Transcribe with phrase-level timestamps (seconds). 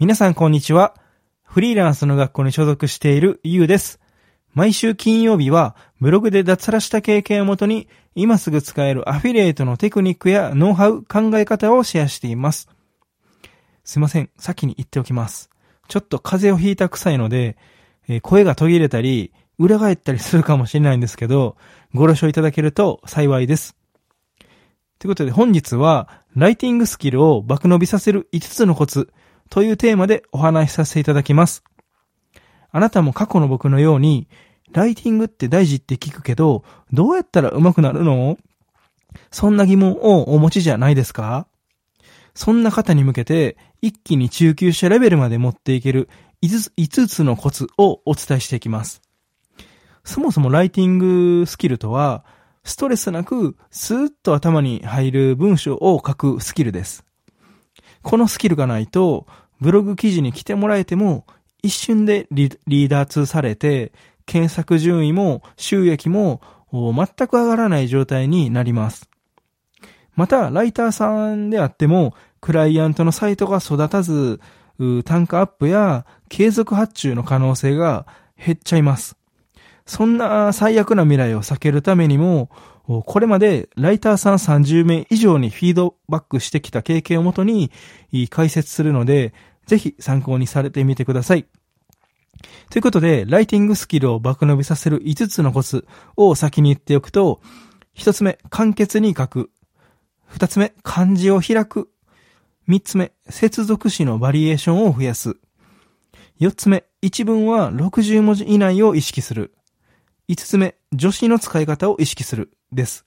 [0.00, 0.94] 皆さんこんにちは。
[1.42, 4.00] フリーランスの学校に所属しているゆうです。
[4.54, 12.70] 毎週金曜日はブログで脱サラした経験をもとに今すぐ使えるアフィリエイトのテクニックやノウハウ、考え方をシェアしています。
[13.84, 14.30] すいません。
[14.38, 15.50] 先に言っておきます。
[15.86, 17.58] ちょっと風邪をひいた臭いので、
[18.08, 21.58] え声が途切れたり、裏返ったりするかもしれないんですけど、
[21.92, 23.76] ご了承いただけると幸いです。
[24.98, 29.12] ということで本日は、ライティングスキルを爆伸びさせる5つのコツ
[29.50, 31.62] というテーマでお話しさせていただきます。
[32.70, 34.28] あなたも過去の僕のように、
[34.72, 38.38] ライティングって大事って聞くけど、どうやったら上手くなるの？
[39.32, 41.48] そんな疑問をお持ちじゃないですか？
[42.32, 46.08] そんな方に向けて、一気に中級者レベルまで持っていける
[46.42, 49.02] 5つ ,5 つのコツをお伝えしていきます。
[50.04, 52.24] そもそもライティングスキルとは、
[52.62, 57.04] ストレスなくスーッと頭に入る文章を書くスキルです。
[58.02, 59.26] このスキルがないと、
[59.60, 61.26] ブログ記事に来てもらえても、
[61.62, 63.92] 一瞬でリリーダー通されて、
[64.26, 66.40] 検索順位も収益も
[66.72, 69.10] 全く上がらない状態になります。
[70.14, 74.40] また、ライターさんであっても、クライアントのサイトが育たず、
[75.04, 79.16] 単価アップや継続発注の可能性が減っちゃいます。
[79.84, 82.48] そんな最悪な未来を避けるためにも、
[82.86, 87.70] これまでライターさん30名以上にフィードバックしてきた経験をもとに
[88.30, 89.32] 解説するので、
[89.66, 91.46] ぜひ参考にされてみてください。
[92.70, 97.40] ということで、ライティングスキルを爆伸びさせる5つのコツを先に言っておくと、
[97.96, 99.50] 1つ目、簡潔に書く。
[100.32, 101.90] 2つ目、漢字を開く。
[102.68, 105.36] 3つ目、接続詞のバリエーションを増やす。
[106.40, 109.54] 4つ目、一文は60文字以内を意識する。
[110.28, 112.52] 5つ目、助詞の使い方を意識する。
[112.72, 113.04] です。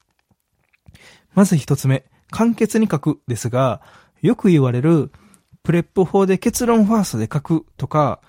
[1.34, 3.82] まず1つ目、簡潔に書くですが、
[4.22, 5.12] よく言われる、
[5.64, 8.20] プレップ法で結論ファーストで書くとか、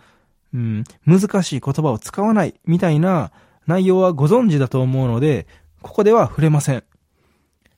[0.52, 3.32] うん、難しい言葉を使わないみたいな
[3.66, 5.46] 内容はご存知だと思うので、
[5.82, 6.84] ここでは触れません。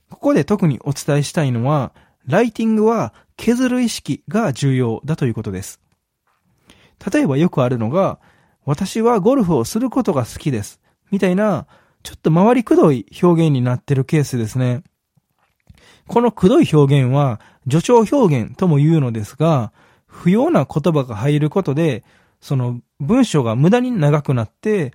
[0.09, 1.93] ここで特にお伝えしたいのは、
[2.25, 5.81] ライティングは削る意識が重要だということです。
[7.11, 8.19] 例えばよくあるのが、
[8.65, 10.81] 私はゴルフをすることが好きです。
[11.09, 11.67] みたいな、
[12.07, 14.81] ちょっと回りくどい表現になってるケースですね。
[16.07, 19.73] このくどい表現は助長表現とも言うのですが、
[20.05, 22.05] 不要な言葉が入ることで、
[22.39, 24.93] その文章が無駄に長くなって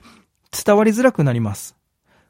[0.65, 1.77] 伝わりづらくなります。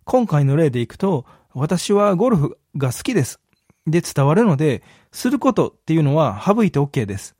[0.02, 3.38] 今回の例でいくと、私はゴルフが好きです。
[3.86, 4.82] で伝わるので、
[5.12, 7.36] することっていうのは省いて OK です。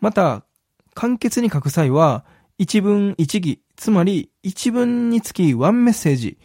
[0.00, 0.46] また、
[0.94, 2.24] 簡潔に書く際は、
[2.56, 6.38] 一文一義、つまり一文につきワンメッセージ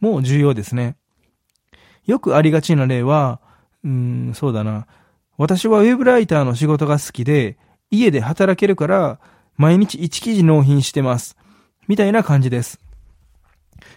[0.00, 0.96] も重要ですね。
[2.06, 3.40] よくありがちな例は、
[3.84, 4.86] うん、そうだな。
[5.36, 7.58] 私はウェブライターの仕事が好きで、
[7.90, 9.20] 家で働けるから、
[9.56, 11.36] 毎日1記事納品してます。
[11.86, 12.80] みたいな感じです。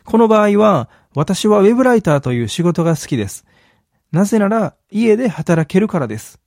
[0.06, 3.46] この場合は、私はウェブライターという仕事が好きです。
[4.12, 6.40] なぜなら、家で働けるからです。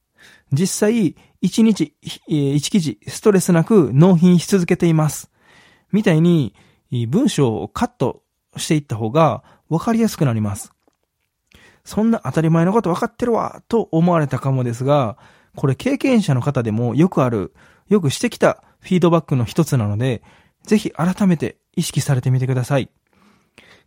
[0.53, 1.95] 実際、1日、
[2.29, 5.31] 1記事、ストレスなく納品し続けています。
[5.95, 6.55] みたいに、
[7.09, 8.23] 文章をカット
[8.57, 10.73] していった方が分かりやすくなります。
[11.85, 15.17] そんな当たり前のこと分かってるわ、と思われたかもですが、
[15.55, 17.55] これ経験者の方でもよくある、
[17.89, 20.23] よくしてきたフィードバックの一つなので、
[20.65, 22.91] ぜひ改めて意識されてみてください。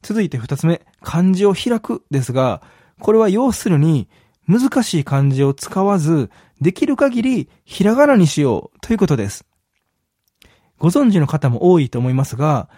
[0.02, 2.62] 続いて二つ目、漢字を開くですが、
[3.00, 4.08] これは要するに、
[4.48, 6.30] 難しい漢字を使わず、
[6.62, 9.46] できる限りひらがなにしようということです。
[10.80, 12.70] ご存知の方も多いと思いますが、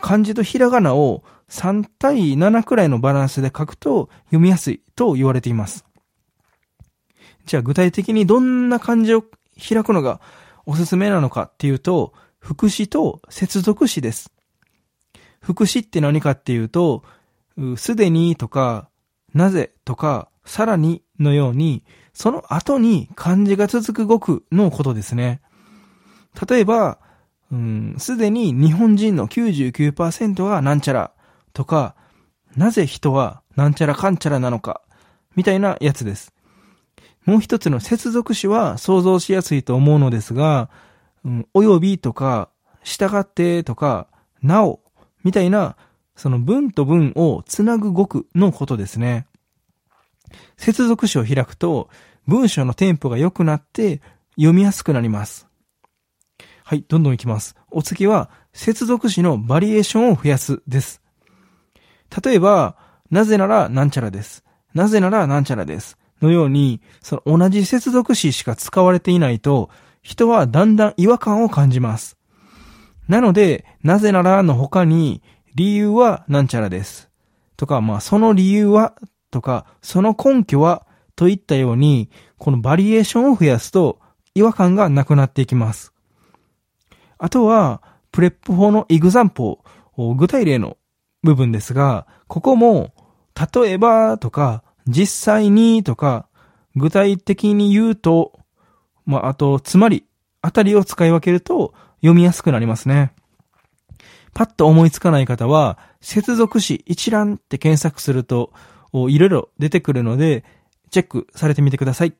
[0.00, 5.84] 漢字とひらがなを3対7くらいのバランスで書くと読みやすいと言われています。
[7.46, 9.24] じゃあ具体的にどんな漢字を
[9.56, 10.20] 開くのが
[10.64, 14.32] おすすめなのかっていうと、副詞と接続詞です。
[15.40, 17.04] 副詞って何かっていうと、
[17.76, 18.88] すでにとか、
[19.34, 25.40] なぜとか、さらにのように、その後に漢字が続く語句のことですね。
[26.48, 26.98] 例えば、
[27.52, 31.12] うんすでに日本人の99%がなんちゃら
[31.52, 31.94] とか、
[32.56, 34.80] なぜ人はなんちゃらかんちゃらなのか、
[35.36, 36.32] みたいなやつです。
[37.24, 40.68] もう一つの接続詞は想像しやすいと思うのですが、
[41.24, 42.50] うん、およびとか、
[42.82, 44.08] 従ってとか、
[44.42, 44.80] なお、
[45.22, 45.76] みたいな、
[46.16, 49.26] その文と文をつなぐ語句のことですね。
[50.56, 51.88] 接続詞を開くと、
[52.26, 54.00] 文章のテンポが良くなって
[54.36, 55.46] 読みやすくなります。
[56.66, 57.56] はい、どんどんいきます。
[57.70, 61.02] お次は、接続詞のバリエーションを増やすです。
[62.24, 62.76] 例えば、
[63.10, 64.44] なぜならなんちゃらです。
[64.72, 65.98] なぜならなんちゃらです。
[66.22, 69.68] のように、その同じ接続詞しか使われていないと、
[70.02, 72.16] 人はだんだん違和感を感じます。
[73.08, 75.22] なので、なぜならの他に、
[75.54, 77.10] 理由はなんちゃらです。
[77.58, 78.94] とか、まあ、その理由は、
[79.30, 82.08] とか、その根拠は、といったように、
[82.38, 84.00] このバリエーションを増やすと、
[84.34, 85.93] 違和感がなくなっていきます。
[87.24, 87.80] あとは、
[88.12, 89.64] プレップ法のイグザンポ
[89.96, 90.76] 具体例の
[91.22, 92.92] 部分ですが、ここも、
[93.34, 96.28] 例えばとか、実際にとか、
[96.76, 98.38] 具体的に言うと、
[99.06, 100.04] まあ、あと、つまり、
[100.42, 101.72] あたりを使い分けると
[102.02, 103.14] 読みやすくなりますね。
[104.34, 108.52] パッと思いつかない方は、接続詞一覧って検索すると、
[108.92, 110.44] いろいろ出てくるので、
[110.90, 112.12] チェックされてみてください。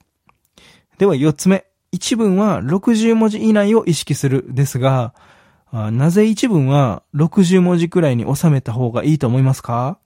[0.97, 1.67] では四つ目。
[1.95, 5.15] 一文は60文字以内を意識するですが、
[5.73, 9.99] なぜ一文は60文字くらいに収めた方がいいと思いますか？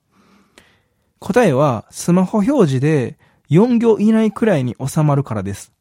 [1.19, 3.19] 答えはスマホ表示で
[3.49, 5.73] 4行以内くらいに収まるからです。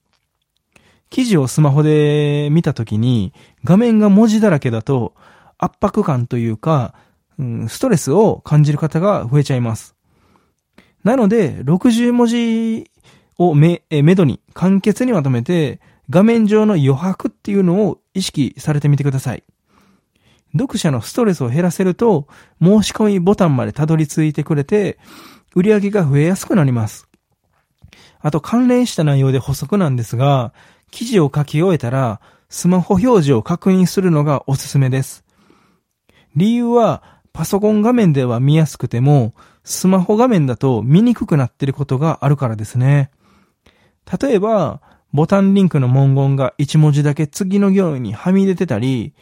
[1.10, 3.34] 記事をスマホで見たときに
[3.66, 5.14] 画面が文字だらけだと
[5.58, 6.94] 圧迫感というか、
[7.38, 9.94] うん、ストレスを感じる方が増えちゃいます。
[11.04, 12.90] なので、60文字
[13.38, 19.44] をめ、え、めどに簡潔にまとめて、画面上の余白っていうのを意識されてみてください。
[20.54, 22.28] 読者のストレスを減らせると、
[22.62, 24.98] 申し込みボタンまでたどり着いてくれて、
[25.56, 27.08] 売り上げが増えやすくなります。
[28.20, 30.54] あと関連した内容で補足なんですが、
[30.92, 35.26] 記事を書き終えたら、スマホ表示を確認するのがおすすめです。
[36.36, 37.04] 理由は、
[37.34, 39.34] パソコン画面では見やすくても、
[39.64, 43.12] スマホ画面だと見にくくなっていることがあるからですね。
[44.22, 44.82] 例えば、
[45.14, 49.14] ボタンリンクの文言が1文字だけ次の行にはみ出てたり、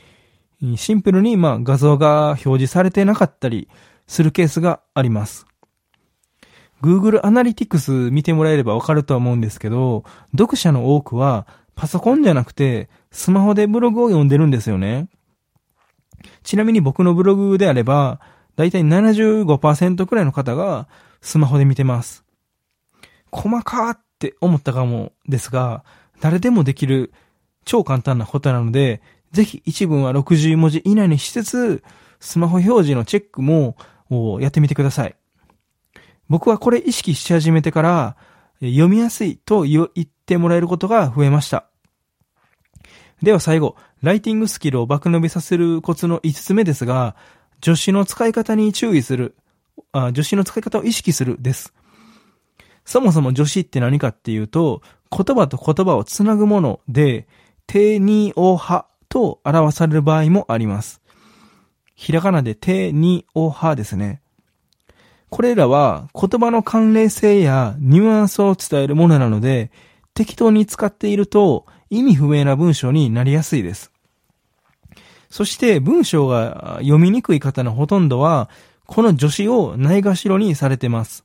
[0.77, 3.69] シンプルにま画像が表示されてなかったり
[4.07, 5.45] するケースがあります。
[6.81, 15.07] Google Analytics 見てもらえればわかるとは思うんですけど、読者の多くはパソコンじゃなくてスマホでブログを読んでるんですよね。
[16.43, 18.19] ちなみに僕のブログであれば、
[18.55, 20.87] だいたい75%くらいの方が
[21.21, 22.23] スマホで見てます。
[23.31, 25.83] 細かーって思ったかもですが、
[26.21, 27.13] 誰でもできる
[27.65, 29.01] 超簡単なことなので、
[29.31, 31.83] ぜひ一文は60文字以内にしつつ、
[32.19, 33.75] スマホ表示のチェックも
[34.39, 35.15] やってみてください。
[36.29, 38.17] 僕はこれ意識し始めてから、
[38.61, 41.67] 読みやすいと言ってもらえることが増えました。
[43.21, 47.15] では最後、ライティングスキルを爆伸びさせるコツの5つ目ですが、
[47.63, 49.35] 助詞の使い方に注意する、
[49.91, 51.73] あ助詞の使い方を意識するです。
[52.85, 57.27] そもそも助詞って何かっていうと、言葉と言葉をつなぐもので、
[57.67, 61.01] てにおはと表される場合もあります。
[61.95, 64.21] ひらがなでてにおはですね。
[65.29, 69.71] これらは言葉の関連性やニュアンスを伝えるものなので、
[70.13, 73.91] 適当に使っていると意味不明な文章になりやすいです。
[75.29, 78.49] そして文章が読みにくい方のほとんどは、
[78.85, 81.24] この助詞をないがしろにされています。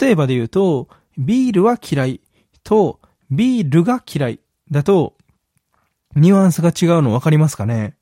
[0.00, 0.88] 例えばで言うと、
[1.18, 2.20] ビールは嫌い
[2.62, 3.00] と
[3.30, 4.40] ビールが嫌い
[4.70, 5.14] だと
[6.16, 7.96] ニュアンスが違うの分かりますかね？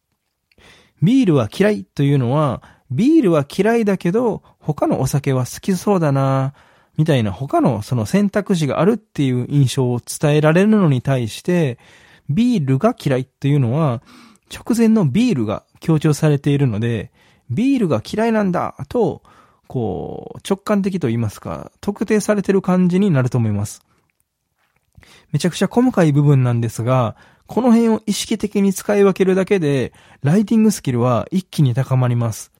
[1.02, 6.54] ビールは嫌いというのは、ビールは嫌いだけど、他のお酒は好きそうだな、
[6.96, 11.78] みたいな他のその選択肢があるっていう印象を伝えられるのに対して、
[12.28, 14.02] ビールが嫌いっていうのは、
[14.54, 17.10] 直前のビールが強調されているので、
[17.50, 19.22] ビールが嫌いなんだと、
[19.66, 23.82] こう、直感的と言いますか、特定されてる感じになると思います。
[25.32, 27.16] めちゃくちゃ細かい部分なんですが、
[27.46, 29.92] この辺を意識的に使い分けるだけで、
[30.22, 32.52] ライティングスキルは一気に高まります。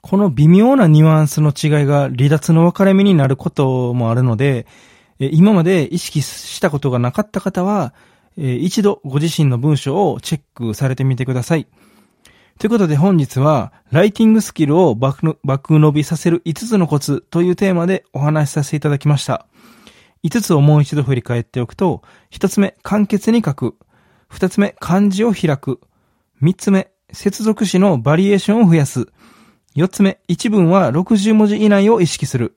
[0.00, 4.66] この微妙なニュアンスの違いが離脱の分かれ目になることもあるので、
[5.18, 7.94] 今まで意識したことがなかった方は、
[8.36, 11.68] 一度ご自身の文章をチェックされてみてください。
[12.62, 15.34] ということで本日は、ライティングスキルを爆
[15.80, 19.48] 伸びさせる5つのコツというテーマでお話しさせていただきました。
[20.22, 23.74] 5つをもう一度振り返っておくと、1つ目、簡潔に書く。
[24.30, 25.80] 2つ目、漢字を開く。
[26.40, 29.08] 3つ目、接続詞のバリエーションを増やす。
[29.74, 32.56] 4つ目、一文は60文字以内を意識する。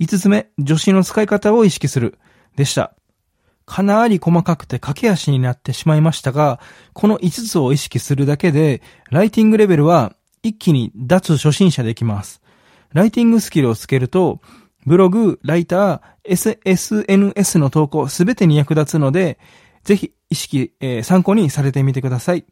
[0.00, 2.18] 5つ目、助詞の使い方を意識する。
[2.56, 2.96] でした。
[3.66, 6.60] かなり細かくて駆け足になってしまいましたが、
[6.92, 12.42] この5つを意識するだけで、ライティングレベルは一気に脱初心者できます。
[12.92, 14.40] ライティングスキルをつけると、
[14.86, 19.38] ブログ、ライター、SNS の投稿すべてに役立つので、
[19.82, 22.44] ぜひ意識、えー、参考にされてみてください。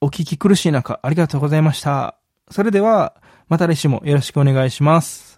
[0.00, 2.16] お聞き苦しい中、ありがとうございました。
[2.50, 3.14] それでは、
[3.48, 5.37] また来週もよろしくお願いします。